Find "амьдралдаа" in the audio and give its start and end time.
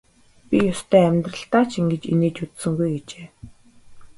1.09-1.63